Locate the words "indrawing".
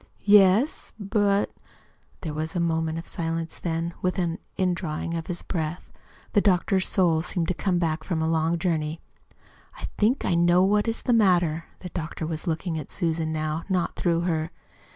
4.57-5.13